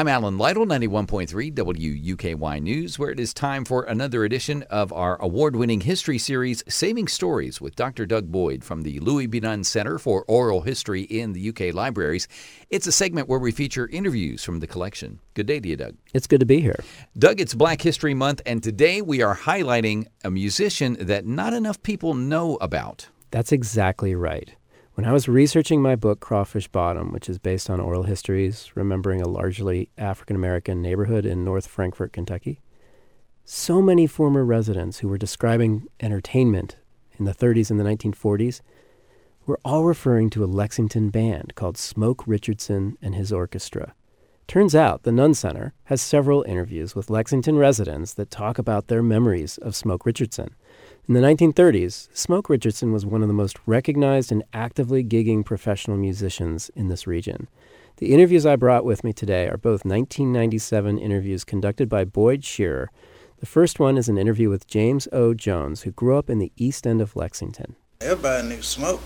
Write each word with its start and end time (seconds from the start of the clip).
I'm 0.00 0.08
Alan 0.08 0.38
Lytle, 0.38 0.64
91.3 0.64 1.52
WUKY 1.52 2.62
News, 2.62 2.98
where 2.98 3.10
it 3.10 3.20
is 3.20 3.34
time 3.34 3.66
for 3.66 3.82
another 3.82 4.24
edition 4.24 4.62
of 4.70 4.94
our 4.94 5.20
award 5.20 5.56
winning 5.56 5.82
history 5.82 6.16
series, 6.16 6.64
Saving 6.66 7.06
Stories, 7.06 7.60
with 7.60 7.76
Dr. 7.76 8.06
Doug 8.06 8.32
Boyd 8.32 8.64
from 8.64 8.80
the 8.80 8.98
Louis 9.00 9.26
B. 9.26 9.40
Nunn 9.40 9.62
Center 9.62 9.98
for 9.98 10.24
Oral 10.26 10.62
History 10.62 11.02
in 11.02 11.34
the 11.34 11.50
UK 11.50 11.74
Libraries. 11.74 12.28
It's 12.70 12.86
a 12.86 12.92
segment 12.92 13.28
where 13.28 13.38
we 13.38 13.52
feature 13.52 13.88
interviews 13.88 14.42
from 14.42 14.60
the 14.60 14.66
collection. 14.66 15.20
Good 15.34 15.44
day 15.44 15.60
to 15.60 15.68
you, 15.68 15.76
Doug. 15.76 15.96
It's 16.14 16.26
good 16.26 16.40
to 16.40 16.46
be 16.46 16.62
here. 16.62 16.82
Doug, 17.18 17.38
it's 17.38 17.52
Black 17.52 17.82
History 17.82 18.14
Month, 18.14 18.40
and 18.46 18.62
today 18.62 19.02
we 19.02 19.20
are 19.20 19.36
highlighting 19.36 20.06
a 20.24 20.30
musician 20.30 20.96
that 20.98 21.26
not 21.26 21.52
enough 21.52 21.82
people 21.82 22.14
know 22.14 22.56
about. 22.62 23.10
That's 23.32 23.52
exactly 23.52 24.14
right. 24.14 24.54
When 24.94 25.06
I 25.06 25.12
was 25.12 25.28
researching 25.28 25.80
my 25.80 25.94
book, 25.94 26.18
Crawfish 26.18 26.66
Bottom, 26.66 27.12
which 27.12 27.28
is 27.28 27.38
based 27.38 27.70
on 27.70 27.80
oral 27.80 28.02
histories, 28.02 28.72
remembering 28.74 29.22
a 29.22 29.28
largely 29.28 29.88
African 29.96 30.34
American 30.34 30.82
neighborhood 30.82 31.24
in 31.24 31.44
North 31.44 31.68
Frankfort, 31.68 32.12
Kentucky, 32.12 32.60
so 33.44 33.80
many 33.80 34.08
former 34.08 34.44
residents 34.44 34.98
who 34.98 35.08
were 35.08 35.16
describing 35.16 35.86
entertainment 36.00 36.76
in 37.18 37.24
the 37.24 37.34
30s 37.34 37.70
and 37.70 37.78
the 37.78 37.84
1940s 37.84 38.62
were 39.46 39.60
all 39.64 39.84
referring 39.84 40.28
to 40.30 40.42
a 40.42 40.46
Lexington 40.46 41.08
band 41.08 41.54
called 41.54 41.78
Smoke 41.78 42.26
Richardson 42.26 42.98
and 43.00 43.14
his 43.14 43.32
orchestra. 43.32 43.94
Turns 44.50 44.74
out 44.74 45.04
the 45.04 45.12
Nunn 45.12 45.32
Center 45.34 45.74
has 45.84 46.02
several 46.02 46.42
interviews 46.42 46.96
with 46.96 47.08
Lexington 47.08 47.56
residents 47.56 48.14
that 48.14 48.32
talk 48.32 48.58
about 48.58 48.88
their 48.88 49.00
memories 49.00 49.58
of 49.58 49.76
Smoke 49.76 50.04
Richardson. 50.04 50.56
In 51.06 51.14
the 51.14 51.20
1930s, 51.20 52.08
Smoke 52.12 52.48
Richardson 52.50 52.92
was 52.92 53.06
one 53.06 53.22
of 53.22 53.28
the 53.28 53.32
most 53.32 53.60
recognized 53.64 54.32
and 54.32 54.42
actively 54.52 55.04
gigging 55.04 55.44
professional 55.44 55.96
musicians 55.96 56.68
in 56.74 56.88
this 56.88 57.06
region. 57.06 57.46
The 57.98 58.12
interviews 58.12 58.44
I 58.44 58.56
brought 58.56 58.84
with 58.84 59.04
me 59.04 59.12
today 59.12 59.46
are 59.46 59.56
both 59.56 59.84
1997 59.84 60.98
interviews 60.98 61.44
conducted 61.44 61.88
by 61.88 62.02
Boyd 62.04 62.44
Shearer. 62.44 62.90
The 63.38 63.46
first 63.46 63.78
one 63.78 63.96
is 63.96 64.08
an 64.08 64.18
interview 64.18 64.50
with 64.50 64.66
James 64.66 65.06
O. 65.12 65.32
Jones, 65.32 65.82
who 65.82 65.92
grew 65.92 66.16
up 66.18 66.28
in 66.28 66.40
the 66.40 66.50
east 66.56 66.88
end 66.88 67.00
of 67.00 67.14
Lexington. 67.14 67.76
Everybody 68.00 68.48
knew 68.48 68.62
Smoke. 68.62 69.00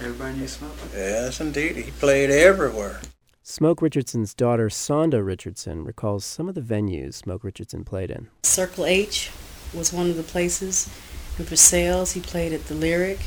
Everybody 0.00 0.38
knew 0.38 0.48
Smoke? 0.48 0.74
Yes, 0.92 1.40
indeed. 1.40 1.76
He 1.76 1.92
played 1.92 2.30
everywhere. 2.30 3.00
Smoke 3.42 3.80
Richardson's 3.80 4.34
daughter, 4.34 4.68
Sonda 4.68 5.24
Richardson, 5.24 5.82
recalls 5.82 6.26
some 6.26 6.48
of 6.48 6.54
the 6.54 6.60
venues 6.60 7.14
Smoke 7.14 7.42
Richardson 7.42 7.84
played 7.84 8.10
in. 8.10 8.28
Circle 8.42 8.84
H 8.84 9.30
was 9.72 9.92
one 9.92 10.10
of 10.10 10.16
the 10.16 10.22
places. 10.22 10.88
And 11.38 11.48
for 11.48 11.56
sales, 11.56 12.12
he 12.12 12.20
played 12.20 12.52
at 12.52 12.66
the 12.66 12.74
Lyric. 12.74 13.18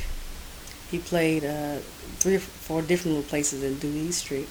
He 0.88 0.98
played 0.98 1.44
uh, 1.44 1.78
three 2.18 2.36
or 2.36 2.40
four 2.40 2.80
different 2.80 3.16
little 3.16 3.28
places 3.28 3.64
in 3.64 3.74
Deweese 3.74 4.14
Street. 4.14 4.48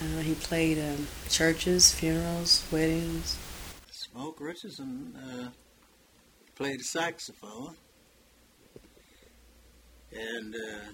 Uh, 0.00 0.20
he 0.20 0.34
played 0.34 0.78
um, 0.78 1.08
churches, 1.28 1.92
funerals, 1.92 2.64
weddings. 2.70 3.36
Smoke 3.90 4.40
Richardson 4.40 5.16
uh, 5.16 5.48
played 6.54 6.78
the 6.78 6.84
saxophone, 6.84 7.74
and 10.12 10.54
uh, 10.54 10.92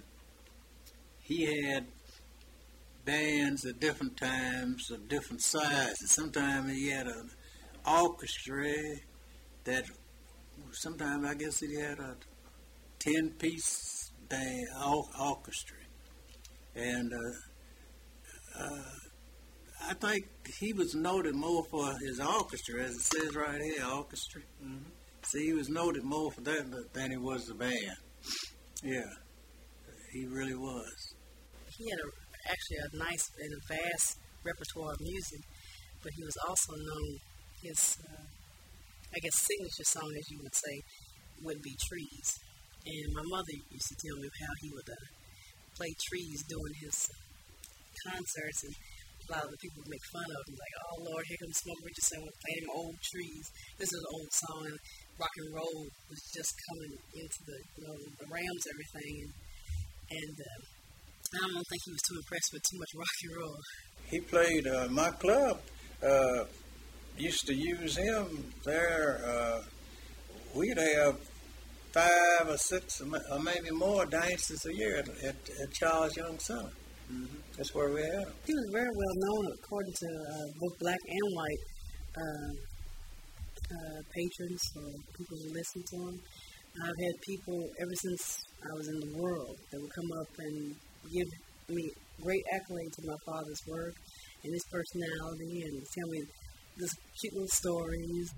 he 1.21 1.63
had 1.63 1.85
bands 3.11 3.65
at 3.65 3.81
different 3.81 4.17
times 4.17 4.91
of 4.91 5.09
different 5.09 5.43
sizes. 5.43 6.13
Sometimes 6.13 6.73
he 6.73 6.91
had 6.91 7.09
an 7.09 7.29
orchestra 7.85 8.73
that 9.65 9.85
sometimes 10.71 11.27
I 11.27 11.35
guess 11.35 11.59
he 11.59 11.75
had 11.75 11.99
a 11.99 12.15
ten 13.01 13.31
piece 13.31 14.13
band 14.29 14.69
orchestra, 15.19 15.79
and 16.77 17.13
uh, 17.13 18.63
uh, 18.63 18.93
I 19.89 19.95
think 19.95 20.29
he 20.61 20.73
was 20.73 20.95
noted 20.95 21.35
more 21.35 21.65
for 21.65 21.93
his 21.99 22.21
orchestra, 22.21 22.83
as 22.85 22.95
it 22.95 23.01
says 23.01 23.35
right 23.35 23.61
here, 23.61 23.85
orchestra. 23.93 24.43
Mm-hmm. 24.65 24.85
See, 25.23 25.47
he 25.47 25.53
was 25.53 25.69
noted 25.69 26.05
more 26.05 26.31
for 26.31 26.43
that 26.43 26.93
than 26.93 27.11
he 27.11 27.17
was 27.17 27.47
the 27.47 27.55
band. 27.55 27.97
Yeah, 28.85 29.13
he 30.13 30.27
really 30.27 30.55
was. 30.55 31.15
He 31.77 31.91
had 31.91 31.99
a, 31.99 32.30
actually 32.49 32.81
a 32.81 32.89
nice 32.97 33.27
and 33.41 33.53
a 33.53 33.61
vast 33.69 34.17
repertoire 34.45 34.93
of 34.95 35.01
music, 35.01 35.43
but 36.03 36.13
he 36.17 36.25
was 36.25 36.37
also 36.49 36.73
known 36.77 37.09
his. 37.63 37.99
Uh, 38.01 38.25
I 39.11 39.19
guess, 39.19 39.43
signature 39.43 39.91
song, 39.91 40.07
as 40.15 40.31
you 40.31 40.39
would 40.39 40.55
say, 40.55 40.75
would 41.43 41.59
be 41.67 41.75
Trees. 41.83 42.29
And 42.87 43.11
my 43.11 43.27
mother 43.27 43.59
used 43.67 43.91
to 43.91 43.99
tell 43.99 44.15
me 44.23 44.31
how 44.31 44.55
he 44.63 44.71
would 44.71 44.87
uh, 44.87 45.03
play 45.75 45.91
Trees 45.99 46.47
during 46.47 46.79
his 46.79 46.95
concerts, 48.07 48.71
and 48.71 48.75
a 48.79 49.27
lot 49.35 49.43
of 49.43 49.51
the 49.51 49.59
people 49.59 49.83
would 49.83 49.91
make 49.91 50.07
fun 50.15 50.31
of 50.31 50.43
him, 50.47 50.55
like, 50.55 50.77
oh 50.79 50.99
Lord, 51.11 51.27
here 51.27 51.43
comes 51.43 51.59
Smoke 51.59 51.83
Richardson 51.83 52.23
playing 52.23 52.63
them 52.63 52.71
old 52.71 52.97
trees. 53.03 53.47
This 53.83 53.91
is 53.91 53.99
an 53.99 54.15
old 54.15 54.31
song, 54.31 54.63
and 54.71 54.79
rock 55.19 55.35
and 55.43 55.51
roll 55.59 55.79
was 56.07 56.23
just 56.31 56.55
coming 56.71 56.95
into 57.19 57.41
the, 57.51 57.59
you 57.67 57.85
know, 57.91 57.99
the 58.15 58.31
Rams, 58.31 58.65
everything. 58.71 59.15
And, 59.27 59.33
and 60.23 60.37
uh, 60.39 60.61
I 61.33 61.53
don't 61.53 61.67
think 61.69 61.83
he 61.85 61.93
was 61.93 62.03
too 62.03 62.17
impressed 62.17 62.51
with 62.53 62.63
too 62.71 62.79
much 62.79 62.93
rock 62.97 63.17
and 63.23 63.37
roll. 63.41 63.57
He 64.11 64.21
played 64.21 64.67
uh, 64.67 64.89
my 64.91 65.11
club. 65.11 65.61
Uh, 66.03 66.45
used 67.17 67.47
to 67.47 67.55
use 67.55 67.97
him 67.97 68.53
there. 68.65 69.21
Uh, 69.25 69.63
we'd 70.55 70.79
have 70.79 71.19
five 71.93 72.49
or 72.49 72.57
six 72.57 73.01
or 73.01 73.39
maybe 73.41 73.71
more 73.71 74.07
dances 74.07 74.65
a 74.67 74.75
year 74.75 74.97
at, 74.99 75.09
at, 75.09 75.37
at 75.63 75.73
Charles 75.73 76.17
Young 76.17 76.39
Center. 76.39 76.71
Mm-hmm. 77.13 77.37
That's 77.57 77.75
where 77.75 77.93
we 77.93 78.01
had 78.03 78.29
him. 78.29 78.33
He 78.47 78.55
was 78.55 78.69
very 78.73 78.89
well 78.89 79.17
known, 79.17 79.53
according 79.63 79.93
to 79.93 80.07
uh, 80.07 80.47
both 80.61 80.79
black 80.79 80.99
and 81.07 81.37
white 81.37 81.63
uh, 82.17 82.53
uh, 83.75 84.01
patrons 84.15 84.63
or 84.77 84.91
people 85.19 85.37
who 85.43 85.53
listened 85.53 85.85
to 85.91 85.97
him. 85.97 86.21
I've 86.83 87.01
had 87.05 87.15
people 87.27 87.59
ever 87.81 87.95
since 87.95 88.39
I 88.63 88.73
was 88.79 88.89
in 88.89 89.01
the 89.01 89.19
world 89.19 89.57
that 89.73 89.81
would 89.81 89.91
come 89.93 90.11
up 90.21 90.29
and 90.39 90.77
give 91.13 91.29
me 91.69 91.91
great 92.23 92.45
accolades 92.53 92.97
to 92.97 93.07
my 93.07 93.17
father's 93.25 93.61
work 93.67 93.95
and 94.45 94.53
his 94.53 94.65
personality 94.71 95.63
and 95.63 95.83
tell 95.95 96.09
me 96.09 96.23
just 96.79 96.97
cute 97.21 97.35
little 97.35 97.49
stories. 97.49 98.33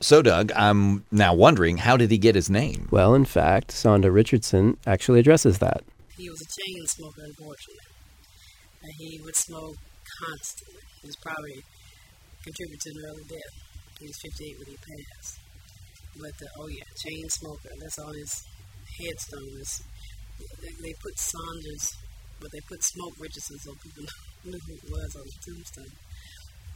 So, 0.00 0.22
Doug, 0.22 0.52
I'm 0.54 1.04
now 1.10 1.34
wondering, 1.34 1.78
how 1.78 1.96
did 1.96 2.10
he 2.10 2.18
get 2.18 2.36
his 2.36 2.48
name? 2.48 2.88
Well, 2.92 3.14
in 3.14 3.24
fact, 3.24 3.70
Sonda 3.72 4.12
Richardson 4.12 4.76
actually 4.86 5.18
addresses 5.18 5.58
that. 5.58 5.82
He 6.16 6.28
was 6.30 6.40
a 6.40 6.50
chain 6.54 6.86
smoker, 6.86 7.22
unfortunately. 7.26 7.90
And 8.82 8.92
he 8.98 9.20
would 9.24 9.34
smoke 9.34 9.74
constantly. 10.22 10.82
He 11.02 11.06
was 11.08 11.16
probably 11.16 11.58
contributed 12.44 12.80
to 12.80 12.90
an 12.90 12.96
early 13.10 13.24
death. 13.28 13.54
He 13.98 14.06
was 14.06 14.18
58 14.22 14.58
when 14.58 14.66
he 14.70 14.76
passed. 14.78 15.34
But, 16.14 16.46
uh, 16.46 16.62
oh 16.62 16.68
yeah, 16.68 16.86
chain 17.02 17.28
smoker. 17.28 17.70
That's 17.80 17.98
on 17.98 18.14
his 18.14 18.32
headstone. 19.02 19.50
It's, 19.58 19.82
they, 20.62 20.74
they 20.78 20.94
put 21.02 21.18
Saunders, 21.18 21.90
but 22.40 22.50
they 22.52 22.60
put 22.68 22.82
Smoke 22.82 23.14
Richardson 23.18 23.58
so 23.58 23.72
people 23.82 24.04
knew 24.44 24.52
who 24.66 24.74
it 24.74 24.90
was 24.90 25.16
on 25.16 25.22
the 25.24 25.52
tombstone. 25.52 25.92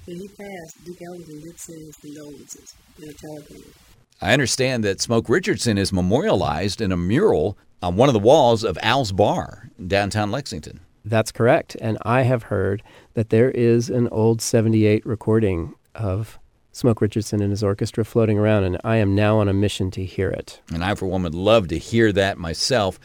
When 0.04 0.16
he 0.16 0.28
passed, 0.28 0.84
Duke 0.84 0.98
Ellington 1.06 1.40
did 1.40 1.60
send 1.60 1.78
his 1.78 1.96
condolences 1.96 2.74
in 3.00 3.08
a 3.08 3.12
telegram. 3.12 3.72
I 4.20 4.32
understand 4.32 4.84
that 4.84 5.00
Smoke 5.00 5.28
Richardson 5.28 5.78
is 5.78 5.92
memorialized 5.92 6.80
in 6.80 6.92
a 6.92 6.96
mural 6.96 7.56
on 7.82 7.96
one 7.96 8.08
of 8.08 8.12
the 8.12 8.18
walls 8.18 8.64
of 8.64 8.78
Al's 8.82 9.12
Bar 9.12 9.70
in 9.78 9.88
downtown 9.88 10.30
Lexington. 10.30 10.80
That's 11.04 11.32
correct. 11.32 11.76
And 11.80 11.98
I 12.02 12.22
have 12.22 12.44
heard 12.44 12.82
that 13.14 13.30
there 13.30 13.50
is 13.50 13.90
an 13.90 14.08
old 14.08 14.40
78 14.40 15.04
recording 15.04 15.74
of 15.94 16.38
Smoke 16.72 17.00
Richardson 17.00 17.42
and 17.42 17.50
his 17.50 17.62
orchestra 17.62 18.04
floating 18.04 18.38
around, 18.38 18.64
and 18.64 18.78
I 18.82 18.96
am 18.96 19.14
now 19.14 19.38
on 19.38 19.48
a 19.48 19.52
mission 19.52 19.90
to 19.92 20.04
hear 20.04 20.30
it. 20.30 20.60
And 20.72 20.82
I, 20.82 20.94
for 20.94 21.06
one, 21.06 21.22
would 21.24 21.34
love 21.34 21.68
to 21.68 21.78
hear 21.78 22.12
that 22.12 22.38
myself. 22.38 22.98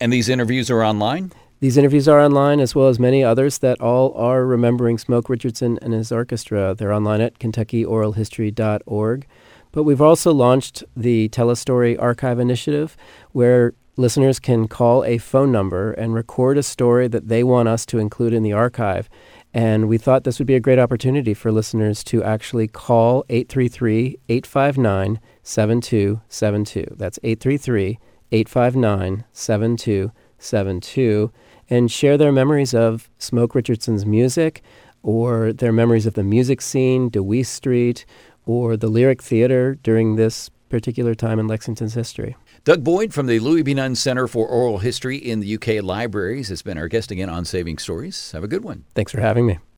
And 0.00 0.12
these 0.12 0.28
interviews 0.28 0.70
are 0.70 0.84
online? 0.84 1.32
These 1.64 1.78
interviews 1.78 2.06
are 2.08 2.20
online 2.20 2.60
as 2.60 2.74
well 2.74 2.88
as 2.88 2.98
many 2.98 3.24
others 3.24 3.56
that 3.60 3.80
all 3.80 4.12
are 4.18 4.44
remembering 4.44 4.98
Smoke 4.98 5.30
Richardson 5.30 5.78
and 5.80 5.94
his 5.94 6.12
orchestra. 6.12 6.74
They're 6.74 6.92
online 6.92 7.22
at 7.22 7.38
KentuckyOralHistory.org. 7.38 9.26
But 9.72 9.84
we've 9.84 10.02
also 10.02 10.34
launched 10.34 10.84
the 10.94 11.30
Tell 11.30 11.48
a 11.48 11.56
Story 11.56 11.96
Archive 11.96 12.38
Initiative, 12.38 12.98
where 13.32 13.72
listeners 13.96 14.38
can 14.38 14.68
call 14.68 15.04
a 15.04 15.16
phone 15.16 15.50
number 15.50 15.92
and 15.92 16.12
record 16.12 16.58
a 16.58 16.62
story 16.62 17.08
that 17.08 17.28
they 17.28 17.42
want 17.42 17.70
us 17.70 17.86
to 17.86 17.98
include 17.98 18.34
in 18.34 18.42
the 18.42 18.52
archive. 18.52 19.08
And 19.54 19.88
we 19.88 19.96
thought 19.96 20.24
this 20.24 20.38
would 20.38 20.46
be 20.46 20.56
a 20.56 20.60
great 20.60 20.78
opportunity 20.78 21.32
for 21.32 21.50
listeners 21.50 22.04
to 22.04 22.22
actually 22.22 22.68
call 22.68 23.24
833 23.30 24.18
859 24.28 25.18
7272. 25.42 26.94
That's 26.94 27.18
833 27.22 27.98
859 28.32 29.24
7272 29.32 31.32
and 31.70 31.90
share 31.90 32.16
their 32.16 32.32
memories 32.32 32.74
of 32.74 33.08
Smoke 33.18 33.54
Richardson's 33.54 34.04
music 34.06 34.62
or 35.02 35.52
their 35.52 35.72
memories 35.72 36.06
of 36.06 36.14
the 36.14 36.24
music 36.24 36.60
scene, 36.60 37.10
Deweese 37.10 37.46
Street, 37.46 38.06
or 38.46 38.76
the 38.76 38.88
Lyric 38.88 39.22
Theater 39.22 39.76
during 39.82 40.16
this 40.16 40.50
particular 40.68 41.14
time 41.14 41.38
in 41.38 41.46
Lexington's 41.46 41.94
history. 41.94 42.36
Doug 42.64 42.82
Boyd 42.82 43.12
from 43.12 43.26
the 43.26 43.38
Louis 43.38 43.62
B. 43.62 43.74
Nunn 43.74 43.94
Center 43.94 44.26
for 44.26 44.46
Oral 44.48 44.78
History 44.78 45.16
in 45.16 45.40
the 45.40 45.54
UK 45.54 45.84
Libraries 45.84 46.48
has 46.48 46.62
been 46.62 46.78
our 46.78 46.88
guest 46.88 47.10
again 47.10 47.28
on 47.28 47.44
Saving 47.44 47.78
Stories. 47.78 48.32
Have 48.32 48.42
a 48.42 48.48
good 48.48 48.64
one. 48.64 48.84
Thanks 48.94 49.12
for 49.12 49.20
having 49.20 49.46
me. 49.46 49.58